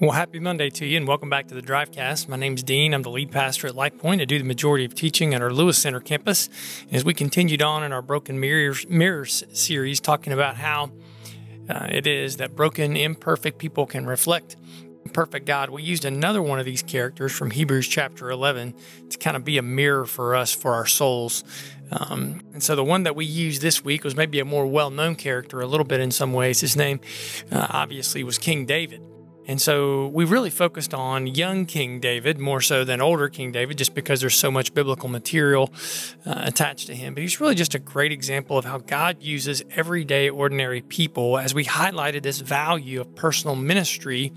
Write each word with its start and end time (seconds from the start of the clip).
Well, 0.00 0.12
happy 0.12 0.38
Monday 0.38 0.70
to 0.70 0.86
you, 0.86 0.96
and 0.96 1.08
welcome 1.08 1.28
back 1.28 1.48
to 1.48 1.56
the 1.56 1.60
Drivecast. 1.60 2.28
My 2.28 2.36
name's 2.36 2.62
Dean. 2.62 2.94
I'm 2.94 3.02
the 3.02 3.10
lead 3.10 3.32
pastor 3.32 3.66
at 3.66 3.74
Life 3.74 3.98
Point. 3.98 4.20
I 4.20 4.26
do 4.26 4.38
the 4.38 4.44
majority 4.44 4.84
of 4.84 4.94
teaching 4.94 5.34
at 5.34 5.42
our 5.42 5.52
Lewis 5.52 5.76
Center 5.76 5.98
campus. 5.98 6.48
As 6.92 7.04
we 7.04 7.12
continued 7.12 7.62
on 7.62 7.82
in 7.82 7.92
our 7.92 8.00
Broken 8.00 8.38
Mirrors, 8.38 8.88
Mirrors 8.88 9.42
series, 9.52 9.98
talking 9.98 10.32
about 10.32 10.54
how 10.54 10.92
uh, 11.68 11.88
it 11.90 12.06
is 12.06 12.36
that 12.36 12.54
broken, 12.54 12.96
imperfect 12.96 13.58
people 13.58 13.86
can 13.86 14.06
reflect 14.06 14.54
perfect 15.08 15.46
God, 15.46 15.70
we 15.70 15.82
used 15.82 16.04
another 16.04 16.42
one 16.42 16.58
of 16.58 16.66
these 16.66 16.82
characters 16.82 17.32
from 17.32 17.50
Hebrews 17.50 17.88
chapter 17.88 18.30
11 18.30 18.74
to 19.10 19.18
kind 19.18 19.36
of 19.36 19.44
be 19.44 19.58
a 19.58 19.62
mirror 19.62 20.04
for 20.04 20.36
us 20.36 20.54
for 20.54 20.74
our 20.74 20.86
souls. 20.86 21.44
Um, 21.90 22.42
and 22.52 22.62
so 22.62 22.76
the 22.76 22.84
one 22.84 23.04
that 23.04 23.16
we 23.16 23.24
used 23.24 23.62
this 23.62 23.82
week 23.82 24.04
was 24.04 24.14
maybe 24.14 24.38
a 24.38 24.44
more 24.44 24.66
well 24.66 24.90
known 24.90 25.16
character, 25.16 25.60
a 25.60 25.66
little 25.66 25.86
bit 25.86 26.00
in 26.00 26.10
some 26.10 26.32
ways. 26.32 26.60
His 26.60 26.76
name 26.76 27.00
uh, 27.50 27.66
obviously 27.70 28.22
was 28.22 28.38
King 28.38 28.66
David. 28.66 29.02
And 29.48 29.62
so 29.62 30.08
we 30.08 30.26
really 30.26 30.50
focused 30.50 30.92
on 30.92 31.26
young 31.26 31.64
King 31.64 32.00
David 32.00 32.38
more 32.38 32.60
so 32.60 32.84
than 32.84 33.00
older 33.00 33.30
King 33.30 33.50
David, 33.50 33.78
just 33.78 33.94
because 33.94 34.20
there's 34.20 34.34
so 34.34 34.50
much 34.50 34.74
biblical 34.74 35.08
material 35.08 35.72
uh, 36.26 36.42
attached 36.44 36.86
to 36.88 36.94
him. 36.94 37.14
But 37.14 37.22
he's 37.22 37.40
really 37.40 37.54
just 37.54 37.74
a 37.74 37.78
great 37.78 38.12
example 38.12 38.58
of 38.58 38.66
how 38.66 38.76
God 38.76 39.22
uses 39.22 39.62
everyday, 39.70 40.28
ordinary 40.28 40.82
people 40.82 41.38
as 41.38 41.54
we 41.54 41.64
highlighted 41.64 42.22
this 42.22 42.40
value 42.40 43.00
of 43.00 43.14
personal 43.14 43.56
ministry. 43.56 44.34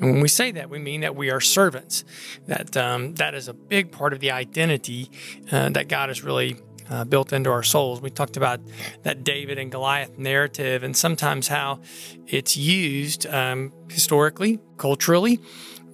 And 0.00 0.12
when 0.12 0.20
we 0.20 0.28
say 0.28 0.50
that, 0.52 0.68
we 0.68 0.78
mean 0.78 1.00
that 1.00 1.16
we 1.16 1.30
are 1.30 1.40
servants. 1.40 2.04
That 2.46 2.76
um, 2.76 3.14
that 3.14 3.34
is 3.34 3.48
a 3.48 3.54
big 3.54 3.90
part 3.90 4.12
of 4.12 4.20
the 4.20 4.32
identity 4.32 5.10
uh, 5.50 5.70
that 5.70 5.88
God 5.88 6.10
has 6.10 6.22
really 6.22 6.58
uh, 6.92 7.04
built 7.04 7.32
into 7.32 7.50
our 7.50 7.62
souls. 7.62 8.00
We 8.00 8.10
talked 8.10 8.36
about 8.36 8.60
that 9.02 9.24
David 9.24 9.58
and 9.58 9.70
Goliath 9.70 10.18
narrative 10.18 10.82
and 10.82 10.96
sometimes 10.96 11.48
how 11.48 11.80
it's 12.26 12.56
used 12.56 13.26
um, 13.26 13.72
historically, 13.88 14.60
culturally, 14.76 15.40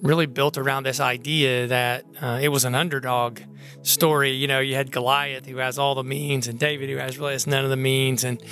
really 0.01 0.25
built 0.25 0.57
around 0.57 0.83
this 0.83 0.99
idea 0.99 1.67
that 1.67 2.05
uh, 2.21 2.39
it 2.41 2.49
was 2.49 2.65
an 2.65 2.75
underdog 2.75 3.39
story. 3.81 4.31
You 4.31 4.47
know, 4.47 4.59
you 4.59 4.75
had 4.75 4.91
Goliath 4.91 5.45
who 5.45 5.57
has 5.57 5.79
all 5.79 5.95
the 5.95 6.03
means 6.03 6.47
and 6.47 6.59
David 6.59 6.89
who 6.89 6.97
has 6.97 7.17
really 7.17 7.33
has 7.33 7.47
none 7.47 7.63
of 7.63 7.69
the 7.69 7.77
means. 7.77 8.23
And 8.23 8.43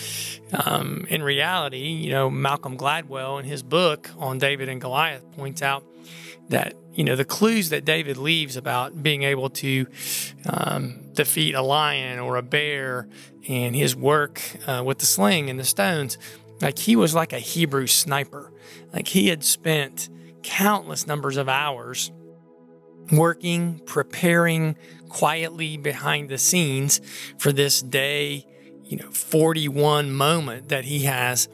um, 0.54 1.06
in 1.10 1.24
reality, 1.24 1.88
you 1.88 2.12
know, 2.12 2.30
Malcolm 2.30 2.78
Gladwell 2.78 3.40
in 3.40 3.46
his 3.46 3.62
book 3.62 4.10
on 4.18 4.38
David 4.38 4.70
and 4.70 4.80
Goliath 4.80 5.30
points 5.34 5.62
out 5.62 5.84
that 6.50 6.76
you 6.94 7.04
know 7.04 7.16
the 7.16 7.26
clues 7.26 7.70
that 7.70 7.84
David 7.84 8.18
leaves 8.18 8.56
about 8.56 9.04
being 9.04 9.24
able 9.24 9.50
to 9.50 9.86
um, 10.46 11.07
defeat 11.18 11.56
a 11.56 11.62
lion 11.62 12.20
or 12.20 12.38
a 12.38 12.44
bear 12.44 13.10
and 13.50 13.76
his 13.76 13.96
work 13.96 14.42
uh, 14.68 14.84
with 14.86 15.00
the 15.00 15.06
sling 15.06 15.50
and 15.50 15.60
the 15.60 15.66
stones. 15.66 16.18
Like 16.62 16.78
he 16.80 16.96
was 16.96 17.14
like 17.14 17.34
a 17.34 17.40
Hebrew 17.40 17.88
sniper. 17.88 18.54
Like 18.94 19.08
he 19.10 19.28
had 19.28 19.44
spent 19.44 20.10
countless 20.44 21.08
numbers 21.08 21.36
of 21.36 21.50
hours 21.50 22.12
working 23.12 23.80
preparing 23.86 24.78
quietly 25.10 25.76
behind 25.78 26.30
the 26.30 26.38
scenes 26.38 27.02
for 27.38 27.52
this 27.52 27.82
day 27.82 28.46
you 28.84 28.98
know 28.98 29.10
41 29.12 30.12
moment 30.12 30.70
that 30.70 30.86
he 30.86 31.04
has 31.04 31.48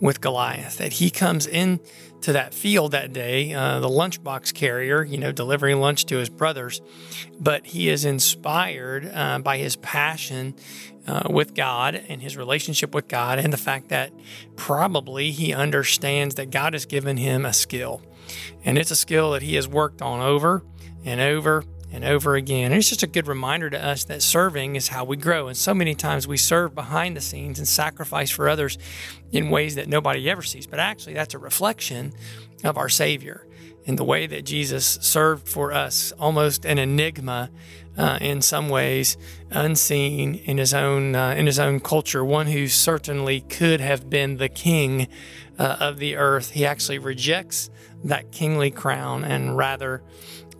with 0.00 0.20
Goliath 0.20 0.78
that 0.78 0.94
he 0.94 1.10
comes 1.10 1.46
in 1.46 1.80
to 2.22 2.32
that 2.32 2.54
field 2.54 2.92
that 2.92 3.12
day, 3.12 3.52
uh, 3.52 3.80
the 3.80 3.88
lunchbox 3.88 4.52
carrier, 4.54 5.04
you 5.04 5.18
know, 5.18 5.32
delivering 5.32 5.80
lunch 5.80 6.06
to 6.06 6.16
his 6.16 6.28
brothers. 6.28 6.80
But 7.38 7.66
he 7.66 7.88
is 7.88 8.04
inspired 8.04 9.10
uh, 9.12 9.38
by 9.38 9.58
his 9.58 9.76
passion 9.76 10.54
uh, 11.06 11.28
with 11.30 11.54
God 11.54 11.94
and 11.94 12.20
his 12.20 12.36
relationship 12.36 12.94
with 12.94 13.06
God, 13.08 13.38
and 13.38 13.52
the 13.52 13.58
fact 13.58 13.88
that 13.90 14.12
probably 14.56 15.30
he 15.30 15.54
understands 15.54 16.34
that 16.34 16.50
God 16.50 16.72
has 16.72 16.84
given 16.84 17.16
him 17.16 17.44
a 17.44 17.52
skill. 17.52 18.02
And 18.64 18.76
it's 18.76 18.90
a 18.90 18.96
skill 18.96 19.30
that 19.32 19.42
he 19.42 19.54
has 19.54 19.68
worked 19.68 20.02
on 20.02 20.20
over 20.20 20.64
and 21.04 21.20
over 21.20 21.64
and 21.92 22.04
over 22.04 22.34
again. 22.34 22.72
And 22.72 22.74
it's 22.74 22.88
just 22.88 23.02
a 23.02 23.06
good 23.06 23.26
reminder 23.26 23.70
to 23.70 23.84
us 23.84 24.04
that 24.04 24.22
serving 24.22 24.76
is 24.76 24.88
how 24.88 25.04
we 25.04 25.16
grow. 25.16 25.48
And 25.48 25.56
so 25.56 25.72
many 25.72 25.94
times 25.94 26.26
we 26.26 26.36
serve 26.36 26.74
behind 26.74 27.16
the 27.16 27.20
scenes 27.20 27.58
and 27.58 27.66
sacrifice 27.66 28.30
for 28.30 28.48
others 28.48 28.78
in 29.32 29.50
ways 29.50 29.74
that 29.76 29.88
nobody 29.88 30.28
ever 30.28 30.42
sees. 30.42 30.66
But 30.66 30.78
actually, 30.78 31.14
that's 31.14 31.34
a 31.34 31.38
reflection 31.38 32.12
of 32.64 32.76
our 32.76 32.88
Savior 32.88 33.46
in 33.84 33.96
the 33.96 34.04
way 34.04 34.26
that 34.26 34.44
Jesus 34.44 34.98
served 35.00 35.48
for 35.48 35.72
us, 35.72 36.12
almost 36.18 36.64
an 36.64 36.76
enigma 36.78 37.50
uh, 37.96 38.18
in 38.20 38.42
some 38.42 38.68
ways, 38.68 39.16
unseen 39.50 40.34
in 40.34 40.58
his 40.58 40.74
own 40.74 41.14
uh, 41.14 41.30
in 41.30 41.46
his 41.46 41.58
own 41.58 41.80
culture. 41.80 42.24
One 42.24 42.48
who 42.48 42.66
certainly 42.66 43.40
could 43.42 43.80
have 43.80 44.10
been 44.10 44.36
the 44.36 44.48
king 44.48 45.08
uh, 45.58 45.76
of 45.80 45.98
the 45.98 46.16
earth. 46.16 46.50
He 46.50 46.66
actually 46.66 46.98
rejects 46.98 47.70
that 48.04 48.32
kingly 48.32 48.70
crown 48.70 49.24
and 49.24 49.56
rather 49.56 50.02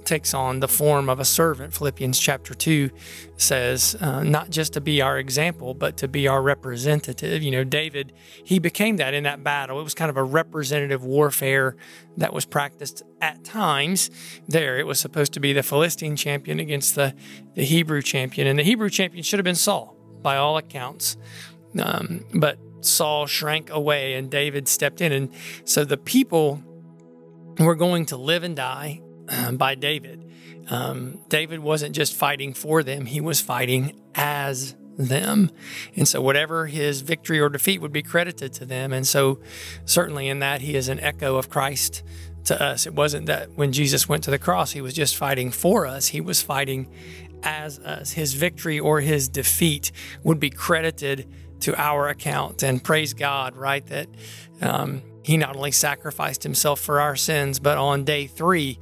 takes 0.07 0.33
on 0.33 0.61
the 0.61 0.69
form 0.69 1.09
of 1.09 1.21
a 1.21 1.25
servant. 1.25 1.75
Philippians 1.75 2.19
chapter 2.19 2.55
2 2.55 2.91
says, 3.37 3.97
uh, 4.01 4.23
not 4.23 4.51
just 4.51 4.73
to 4.75 4.81
be 4.81 5.03
our 5.03 5.19
example, 5.19 5.75
but 5.75 5.97
to 5.99 6.09
be 6.09 6.27
our 6.29 6.41
representative. 6.41 7.43
You 7.43 7.51
know, 7.51 7.65
David, 7.65 8.13
he 8.45 8.59
became 8.59 8.97
that 8.97 9.13
in 9.13 9.25
that 9.25 9.43
battle. 9.43 9.81
It 9.81 9.83
was 9.83 9.95
kind 9.95 10.09
of 10.09 10.17
a 10.17 10.23
representative 10.23 11.05
warfare 11.05 11.77
that 12.17 12.33
was 12.33 12.47
practiced 12.47 13.03
at 13.21 13.45
times 13.45 14.11
there. 14.49 14.79
It 14.79 14.87
was 14.87 14.99
supposed 14.99 15.33
to 15.35 15.41
be 15.41 15.53
the 15.53 15.63
Philistine 15.63 16.17
champion 16.17 16.61
against 16.61 16.95
the, 16.95 17.15
the 17.55 17.65
Hebrew 17.65 18.01
champion. 18.01 18.47
And 18.47 18.59
the 18.59 18.65
Hebrew 18.65 18.89
champion 18.89 19.23
should 19.23 19.39
have 19.39 19.45
been 19.45 19.55
Saul, 19.55 19.97
by 20.23 20.37
all 20.37 20.57
accounts. 20.57 21.17
Um, 21.79 22.25
but 22.35 22.59
Saul 22.81 23.27
shrank 23.27 23.71
away 23.71 24.15
and 24.15 24.31
David 24.31 24.69
stepped 24.69 25.01
in. 25.01 25.13
And 25.13 25.31
so 25.65 25.85
the 25.85 25.97
people 25.97 26.63
were 27.59 27.75
going 27.75 28.07
to 28.07 28.17
live 28.17 28.43
and 28.43 28.55
die 28.55 29.03
by 29.53 29.75
David. 29.75 30.31
Um, 30.69 31.21
David 31.29 31.61
wasn't 31.61 31.95
just 31.95 32.15
fighting 32.15 32.53
for 32.53 32.83
them, 32.83 33.07
he 33.07 33.21
was 33.21 33.41
fighting 33.41 34.01
as 34.15 34.75
them. 34.99 35.51
And 35.95 36.09
so, 36.09 36.21
whatever 36.21 36.67
his 36.67 37.03
victory 37.03 37.39
or 37.41 37.49
defeat 37.49 37.81
would 37.81 37.93
be 37.93 38.03
credited 38.03 38.53
to 38.55 38.65
them. 38.65 38.93
And 38.93 39.07
so, 39.07 39.39
certainly 39.85 40.29
in 40.29 40.41
that, 40.41 40.63
he 40.63 40.75
is 40.75 40.89
an 40.89 41.01
echo 41.01 41.37
of 41.37 41.51
Christ 41.51 42.03
to 42.45 42.61
us. 42.61 42.87
It 42.87 42.95
wasn't 42.95 43.27
that 43.27 43.51
when 43.57 43.73
Jesus 43.73 44.09
went 44.09 44.25
to 44.25 44.31
the 44.31 44.39
cross, 44.39 44.73
he 44.73 44.81
was 44.81 44.95
just 44.95 45.17
fighting 45.17 45.51
for 45.51 45.87
us, 45.87 46.09
he 46.09 46.21
was 46.21 46.43
fighting 46.43 46.89
as 47.43 47.79
us. 47.81 48.13
His 48.13 48.35
victory 48.35 48.81
or 48.81 49.01
his 49.01 49.29
defeat 49.29 49.93
would 50.25 50.41
be 50.41 50.51
credited 50.51 51.29
to 51.61 51.81
our 51.81 52.09
account. 52.09 52.63
And 52.63 52.83
praise 52.83 53.15
God, 53.15 53.57
right? 53.57 53.87
That 53.87 54.09
um, 54.61 55.03
he 55.23 55.37
not 55.37 55.57
only 55.57 55.73
sacrificed 55.73 56.43
himself 56.43 56.81
for 56.81 57.01
our 57.01 57.17
sins, 57.17 57.59
but 57.59 57.79
on 57.79 58.05
day 58.05 58.27
three, 58.27 58.79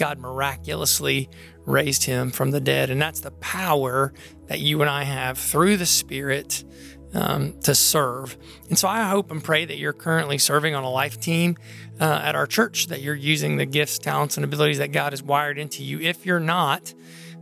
God 0.00 0.18
miraculously 0.18 1.28
raised 1.66 2.04
him 2.04 2.30
from 2.30 2.52
the 2.52 2.60
dead. 2.60 2.88
And 2.88 3.00
that's 3.00 3.20
the 3.20 3.32
power 3.32 4.14
that 4.46 4.58
you 4.58 4.80
and 4.80 4.88
I 4.88 5.02
have 5.02 5.36
through 5.36 5.76
the 5.76 5.84
Spirit 5.84 6.64
um, 7.12 7.60
to 7.64 7.74
serve. 7.74 8.38
And 8.70 8.78
so 8.78 8.88
I 8.88 9.10
hope 9.10 9.30
and 9.30 9.44
pray 9.44 9.66
that 9.66 9.76
you're 9.76 9.92
currently 9.92 10.38
serving 10.38 10.74
on 10.74 10.84
a 10.84 10.90
life 10.90 11.20
team 11.20 11.58
uh, 12.00 12.22
at 12.24 12.34
our 12.34 12.46
church, 12.46 12.86
that 12.86 13.02
you're 13.02 13.14
using 13.14 13.58
the 13.58 13.66
gifts, 13.66 13.98
talents, 13.98 14.38
and 14.38 14.44
abilities 14.44 14.78
that 14.78 14.90
God 14.90 15.12
has 15.12 15.22
wired 15.22 15.58
into 15.58 15.84
you. 15.84 16.00
If 16.00 16.24
you're 16.24 16.40
not, 16.40 16.94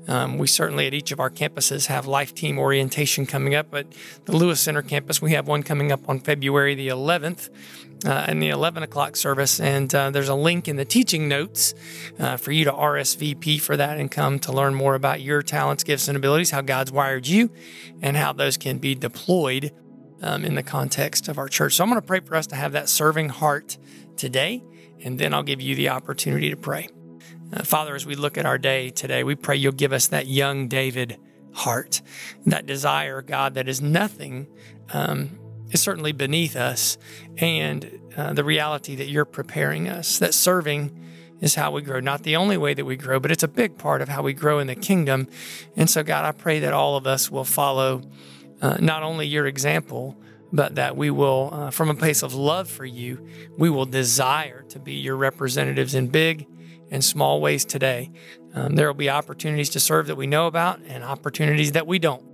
um, 0.08 0.38
we 0.38 0.46
certainly 0.46 0.86
at 0.86 0.94
each 0.94 1.12
of 1.12 1.20
our 1.20 1.30
campuses 1.30 1.86
have 1.86 2.06
life 2.06 2.34
team 2.34 2.58
orientation 2.58 3.26
coming 3.26 3.54
up. 3.54 3.74
At 3.74 3.86
the 4.24 4.32
Lewis 4.32 4.60
Center 4.60 4.82
campus, 4.82 5.20
we 5.20 5.32
have 5.32 5.46
one 5.46 5.62
coming 5.62 5.92
up 5.92 6.08
on 6.08 6.18
February 6.20 6.74
the 6.74 6.88
11th 6.88 7.50
uh, 8.06 8.24
in 8.28 8.40
the 8.40 8.48
11 8.48 8.82
o'clock 8.82 9.16
service. 9.16 9.60
And 9.60 9.94
uh, 9.94 10.10
there's 10.10 10.28
a 10.28 10.34
link 10.34 10.66
in 10.66 10.76
the 10.76 10.84
teaching 10.84 11.28
notes 11.28 11.74
uh, 12.18 12.36
for 12.38 12.52
you 12.52 12.64
to 12.64 12.72
RSVP 12.72 13.60
for 13.60 13.76
that 13.76 13.98
and 13.98 14.10
come 14.10 14.38
to 14.40 14.52
learn 14.52 14.74
more 14.74 14.94
about 14.94 15.20
your 15.20 15.42
talents, 15.42 15.84
gifts, 15.84 16.08
and 16.08 16.16
abilities, 16.16 16.50
how 16.50 16.62
God's 16.62 16.90
wired 16.90 17.26
you, 17.26 17.50
and 18.00 18.16
how 18.16 18.32
those 18.32 18.56
can 18.56 18.78
be 18.78 18.94
deployed 18.94 19.72
um, 20.22 20.44
in 20.44 20.54
the 20.54 20.62
context 20.62 21.28
of 21.28 21.38
our 21.38 21.48
church. 21.48 21.74
So 21.74 21.84
I'm 21.84 21.90
going 21.90 22.00
to 22.00 22.06
pray 22.06 22.20
for 22.20 22.34
us 22.34 22.46
to 22.48 22.56
have 22.56 22.72
that 22.72 22.88
serving 22.88 23.28
heart 23.28 23.76
today, 24.16 24.64
and 25.04 25.18
then 25.18 25.34
I'll 25.34 25.42
give 25.42 25.60
you 25.60 25.74
the 25.74 25.90
opportunity 25.90 26.50
to 26.50 26.56
pray. 26.56 26.88
Uh, 27.50 27.62
Father, 27.62 27.94
as 27.94 28.04
we 28.04 28.14
look 28.14 28.36
at 28.36 28.44
our 28.44 28.58
day 28.58 28.90
today, 28.90 29.24
we 29.24 29.34
pray 29.34 29.56
you'll 29.56 29.72
give 29.72 29.92
us 29.92 30.08
that 30.08 30.26
young 30.26 30.68
David 30.68 31.18
heart, 31.52 32.02
that 32.44 32.66
desire, 32.66 33.22
God, 33.22 33.54
that 33.54 33.68
is 33.68 33.80
nothing, 33.80 34.46
um, 34.92 35.38
is 35.70 35.80
certainly 35.80 36.12
beneath 36.12 36.56
us, 36.56 36.98
and 37.38 38.00
uh, 38.16 38.34
the 38.34 38.44
reality 38.44 38.94
that 38.96 39.08
you're 39.08 39.24
preparing 39.24 39.88
us, 39.88 40.18
that 40.18 40.34
serving 40.34 40.94
is 41.40 41.54
how 41.54 41.70
we 41.70 41.80
grow. 41.80 42.00
Not 42.00 42.22
the 42.22 42.36
only 42.36 42.58
way 42.58 42.74
that 42.74 42.84
we 42.84 42.96
grow, 42.96 43.18
but 43.18 43.30
it's 43.30 43.42
a 43.42 43.48
big 43.48 43.78
part 43.78 44.02
of 44.02 44.10
how 44.10 44.22
we 44.22 44.34
grow 44.34 44.58
in 44.58 44.66
the 44.66 44.74
kingdom. 44.74 45.26
And 45.74 45.88
so, 45.88 46.02
God, 46.02 46.26
I 46.26 46.32
pray 46.32 46.58
that 46.60 46.74
all 46.74 46.96
of 46.96 47.06
us 47.06 47.30
will 47.30 47.44
follow 47.44 48.02
uh, 48.60 48.76
not 48.80 49.02
only 49.02 49.26
your 49.26 49.46
example, 49.46 50.18
but 50.52 50.74
that 50.74 50.98
we 50.98 51.10
will, 51.10 51.48
uh, 51.52 51.70
from 51.70 51.88
a 51.88 51.94
place 51.94 52.22
of 52.22 52.34
love 52.34 52.68
for 52.68 52.84
you, 52.84 53.26
we 53.56 53.70
will 53.70 53.86
desire 53.86 54.62
to 54.68 54.78
be 54.78 54.94
your 54.94 55.16
representatives 55.16 55.94
in 55.94 56.08
big 56.08 56.46
in 56.90 57.02
small 57.02 57.40
ways 57.40 57.64
today. 57.64 58.10
Um, 58.54 58.74
there 58.76 58.86
will 58.86 58.94
be 58.94 59.10
opportunities 59.10 59.70
to 59.70 59.80
serve 59.80 60.06
that 60.06 60.16
we 60.16 60.26
know 60.26 60.46
about 60.46 60.80
and 60.86 61.04
opportunities 61.04 61.72
that 61.72 61.86
we 61.86 61.98
don't. 61.98 62.24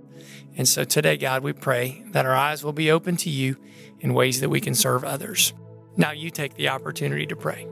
And 0.57 0.67
so 0.67 0.83
today, 0.83 1.17
God, 1.17 1.43
we 1.43 1.53
pray 1.53 2.03
that 2.11 2.25
our 2.25 2.35
eyes 2.35 2.63
will 2.63 2.73
be 2.73 2.89
open 2.89 3.17
to 3.17 3.29
you 3.29 3.57
in 3.99 4.13
ways 4.13 4.39
that 4.39 4.49
we 4.49 4.61
can 4.61 4.73
serve 4.73 5.03
others. 5.03 5.53
Now 5.97 6.11
you 6.11 6.29
take 6.29 6.55
the 6.55 6.69
opportunity 6.69 7.25
to 7.27 7.35
pray. 7.35 7.67